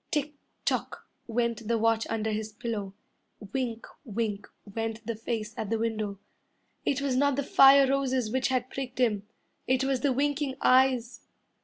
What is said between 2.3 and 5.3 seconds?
his pillow, Wink wink went the